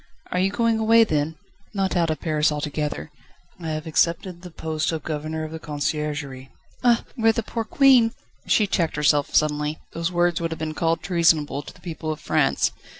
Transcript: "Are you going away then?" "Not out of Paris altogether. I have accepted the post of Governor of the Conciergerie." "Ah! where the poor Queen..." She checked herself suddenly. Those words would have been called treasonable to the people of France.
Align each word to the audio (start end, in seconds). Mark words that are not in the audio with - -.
"Are 0.31 0.39
you 0.39 0.49
going 0.49 0.79
away 0.79 1.03
then?" 1.03 1.35
"Not 1.75 1.95
out 1.95 2.09
of 2.09 2.19
Paris 2.21 2.51
altogether. 2.51 3.11
I 3.59 3.69
have 3.69 3.85
accepted 3.85 4.41
the 4.41 4.49
post 4.49 4.91
of 4.91 5.03
Governor 5.03 5.43
of 5.43 5.51
the 5.51 5.59
Conciergerie." 5.59 6.49
"Ah! 6.83 7.03
where 7.15 7.31
the 7.31 7.43
poor 7.43 7.63
Queen..." 7.65 8.11
She 8.47 8.65
checked 8.65 8.95
herself 8.95 9.35
suddenly. 9.35 9.77
Those 9.93 10.11
words 10.11 10.41
would 10.41 10.49
have 10.51 10.57
been 10.57 10.73
called 10.73 11.03
treasonable 11.03 11.61
to 11.61 11.71
the 11.75 11.81
people 11.81 12.11
of 12.11 12.19
France. 12.19 12.71